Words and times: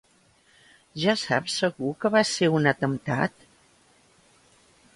Ja 1.01 1.13
saps 1.23 1.57
segur 1.63 1.91
que 2.05 2.11
va 2.15 2.23
ser 2.31 2.49
un 2.61 2.71
atemptat? 2.73 3.47